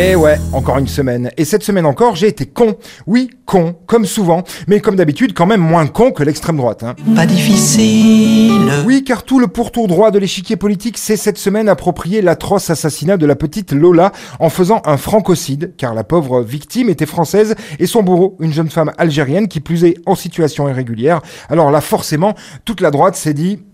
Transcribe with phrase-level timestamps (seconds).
[0.00, 1.32] Et ouais, encore une semaine.
[1.36, 2.76] Et cette semaine encore, j'ai été con.
[3.08, 4.44] Oui, con, comme souvent.
[4.68, 6.84] Mais comme d'habitude, quand même moins con que l'extrême droite.
[6.84, 6.94] Hein.
[7.16, 8.70] Pas difficile.
[8.86, 13.16] Oui, car tout le pourtour droit de l'échiquier politique s'est cette semaine approprié l'atroce assassinat
[13.16, 17.86] de la petite Lola en faisant un francocide, car la pauvre victime était française et
[17.88, 21.22] son bourreau, une jeune femme algérienne qui plus est en situation irrégulière.
[21.48, 23.64] Alors là, forcément, toute la droite s'est dit...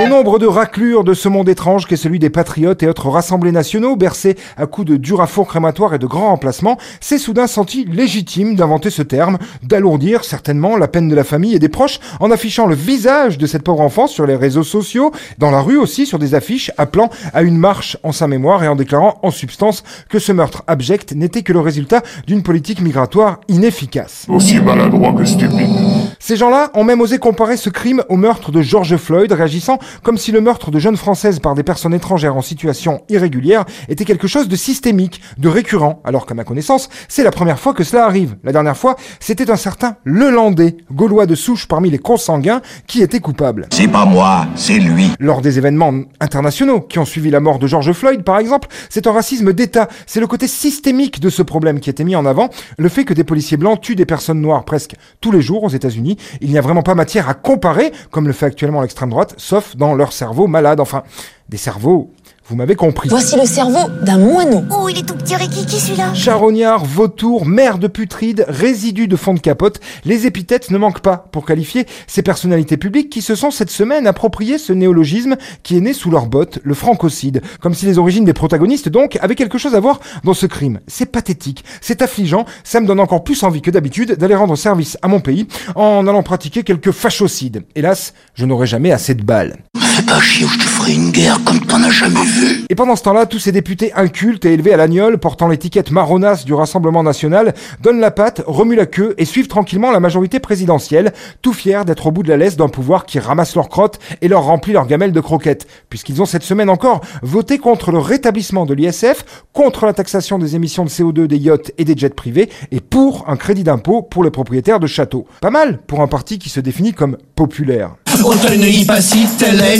[0.00, 3.50] Au nombre de raclures de ce monde étrange qu'est celui des patriotes et autres rassemblés
[3.50, 7.48] nationaux, bercés à coups de dur à four crématoire et de grands remplacements, c'est soudain
[7.48, 11.98] senti légitime d'inventer ce terme, d'alourdir certainement la peine de la famille et des proches
[12.20, 15.78] en affichant le visage de cette pauvre enfant sur les réseaux sociaux, dans la rue
[15.78, 19.32] aussi sur des affiches appelant à une marche en sa mémoire et en déclarant en
[19.32, 24.26] substance que ce meurtre abject n'était que le résultat d'une politique migratoire inefficace.
[24.28, 26.07] Aussi maladroit que stupide.
[26.18, 30.18] Ces gens-là ont même osé comparer ce crime au meurtre de George Floyd, réagissant comme
[30.18, 34.26] si le meurtre de jeunes françaises par des personnes étrangères en situation irrégulière était quelque
[34.26, 38.04] chose de systémique, de récurrent, alors qu'à ma connaissance, c'est la première fois que cela
[38.04, 38.36] arrive.
[38.44, 43.20] La dernière fois, c'était un certain Lelandais, gaulois de souche parmi les consanguins, qui était
[43.20, 43.66] coupable.
[43.72, 45.12] C'est pas moi, c'est lui.
[45.20, 49.06] Lors des événements internationaux qui ont suivi la mort de George Floyd, par exemple, c'est
[49.06, 49.88] un racisme d'État.
[50.06, 53.14] C'est le côté systémique de ce problème qui était mis en avant, le fait que
[53.14, 56.17] des policiers blancs tuent des personnes noires presque tous les jours aux États-Unis.
[56.40, 59.76] Il n'y a vraiment pas matière à comparer, comme le fait actuellement l'extrême droite, sauf
[59.76, 60.80] dans leur cerveau malade.
[60.80, 61.02] Enfin,
[61.48, 62.10] des cerveaux
[62.48, 63.10] vous m'avez compris.
[63.10, 64.64] Voici le cerveau d'un moineau.
[64.70, 66.14] Oh, il est tout petit Rikiki celui-là?
[66.14, 71.28] Charognard, vautour, mère de putride, résidu de fond de capote, les épithètes ne manquent pas
[71.30, 75.80] pour qualifier ces personnalités publiques qui se sont cette semaine approprié ce néologisme qui est
[75.80, 77.42] né sous leur botte, le francocide.
[77.60, 80.80] Comme si les origines des protagonistes donc avaient quelque chose à voir dans ce crime.
[80.86, 84.96] C'est pathétique, c'est affligeant, ça me donne encore plus envie que d'habitude d'aller rendre service
[85.02, 87.64] à mon pays en allant pratiquer quelques fachocides.
[87.74, 89.58] Hélas, je n'aurai jamais assez de balles.
[89.98, 92.64] Fais pas chier ou je te ferai une guerre comme t'en as jamais vu.
[92.68, 96.44] Et pendant ce temps-là, tous ces députés incultes et élevés à l'agnole, portant l'étiquette marronasse
[96.44, 101.12] du Rassemblement National, donnent la patte, remuent la queue et suivent tranquillement la majorité présidentielle,
[101.42, 104.28] tout fiers d'être au bout de la laisse d'un pouvoir qui ramasse leurs crottes et
[104.28, 108.66] leur remplit leurs gamelles de croquettes, puisqu'ils ont cette semaine encore voté contre le rétablissement
[108.66, 112.50] de l'ISF, contre la taxation des émissions de CO2 des yachts et des jets privés,
[112.70, 115.26] et pour un crédit d'impôt pour les propriétaires de châteaux.
[115.40, 117.96] Pas mal pour un parti qui se définit comme populaire.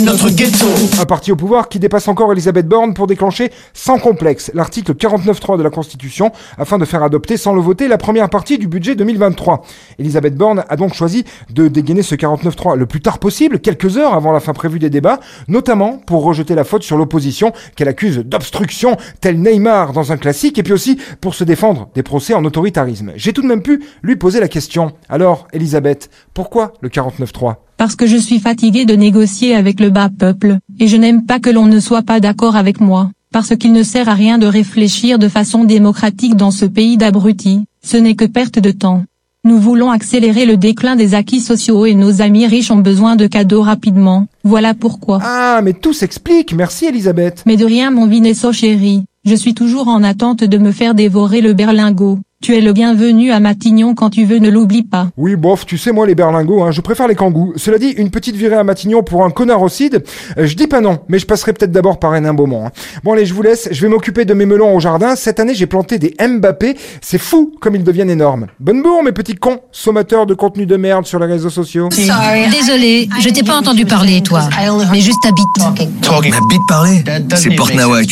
[0.09, 5.55] Un parti au pouvoir qui dépasse encore Elisabeth Borne pour déclencher sans complexe l'article 49.3
[5.55, 8.95] de la Constitution afin de faire adopter sans le voter la première partie du budget
[8.95, 9.61] 2023.
[9.99, 14.15] Elisabeth Borne a donc choisi de dégainer ce 49.3 le plus tard possible, quelques heures
[14.15, 18.17] avant la fin prévue des débats, notamment pour rejeter la faute sur l'opposition qu'elle accuse
[18.17, 22.43] d'obstruction, tel Neymar dans un classique, et puis aussi pour se défendre des procès en
[22.43, 23.11] autoritarisme.
[23.15, 24.93] J'ai tout de même pu lui poser la question.
[25.07, 30.09] Alors, Elisabeth, pourquoi le 49.3 parce que je suis fatigué de négocier avec le bas
[30.09, 33.71] peuple, et je n'aime pas que l'on ne soit pas d'accord avec moi, parce qu'il
[33.71, 38.15] ne sert à rien de réfléchir de façon démocratique dans ce pays d'abrutis, ce n'est
[38.15, 39.03] que perte de temps.
[39.45, 43.27] Nous voulons accélérer le déclin des acquis sociaux et nos amis riches ont besoin de
[43.27, 45.19] cadeaux rapidement, voilà pourquoi.
[45.23, 47.43] Ah, mais tout s'explique, merci Elisabeth.
[47.45, 51.39] Mais de rien mon Vinesso chéri, je suis toujours en attente de me faire dévorer
[51.39, 52.19] le berlingot.
[52.41, 55.09] Tu es le bienvenu à Matignon quand tu veux, ne l'oublie pas.
[55.17, 57.51] Oui, bof, tu sais moi les berlingots, hein, je préfère les kangous.
[57.57, 60.05] Cela dit, une petite virée à Matignon pour un connarocide,
[60.37, 62.67] euh, je dis pas non, mais je passerai peut-être d'abord par un Beaumont.
[62.67, 62.71] Hein.
[63.03, 65.17] Bon allez, je vous laisse, je vais m'occuper de mes melons au jardin.
[65.17, 68.47] Cette année, j'ai planté des Mbappé, c'est fou comme ils deviennent énormes.
[68.61, 71.89] Bonne bourre mes petits cons, sommateurs de contenu de merde sur les réseaux sociaux.
[71.89, 74.47] Désolé, je t'ai pas entendu parler, toi,
[74.93, 75.45] mais juste ta bite.
[75.59, 77.03] Ma bite parler
[77.35, 78.07] C'est Porte Nawak.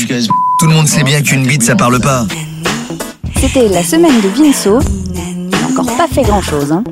[0.60, 2.26] Tout le monde sait bien qu'une bite ça parle pas.
[3.40, 4.80] C'était la semaine de Vinceau.
[5.14, 6.72] Il n'a encore pas fait grand chose.
[6.72, 6.84] Hein.